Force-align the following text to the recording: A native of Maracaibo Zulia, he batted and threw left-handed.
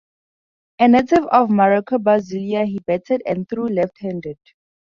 A 0.79 0.87
native 0.87 1.25
of 1.27 1.51
Maracaibo 1.51 2.17
Zulia, 2.17 2.65
he 2.65 2.79
batted 2.87 3.21
and 3.23 3.47
threw 3.47 3.67
left-handed. 3.67 4.39